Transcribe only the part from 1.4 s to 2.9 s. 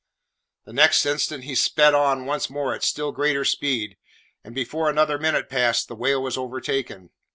he sped on once more at